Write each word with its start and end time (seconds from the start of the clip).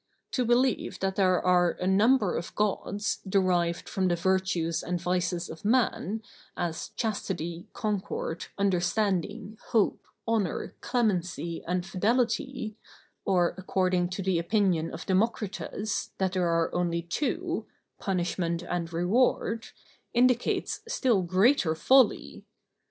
To 0.31 0.43
believe 0.45 0.99
that 1.01 1.15
there 1.15 1.39
are 1.45 1.73
a 1.73 1.85
number 1.85 2.35
of 2.35 2.55
Gods, 2.55 3.19
derived 3.29 3.87
from 3.87 4.07
the 4.07 4.15
virtues 4.15 4.81
and 4.81 4.99
vices 4.99 5.47
of 5.47 5.63
man, 5.63 6.23
as 6.57 6.89
Chastity, 6.95 7.67
Concord, 7.73 8.47
Understanding, 8.57 9.59
Hope, 9.67 10.07
Honor, 10.27 10.73
Clemency, 10.81 11.63
and 11.67 11.85
Fidelity; 11.85 12.75
or, 13.25 13.53
according 13.59 14.09
to 14.09 14.23
the 14.23 14.39
opinion 14.39 14.91
of 14.91 15.05
Democritus, 15.05 16.09
that 16.17 16.31
there 16.31 16.47
are 16.47 16.73
only 16.73 17.03
two, 17.03 17.67
Punishment 17.99 18.63
and 18.63 18.91
Reward, 18.91 19.67
indicates 20.15 20.81
still 20.87 21.21
greater 21.21 21.75
folly. 21.75 22.43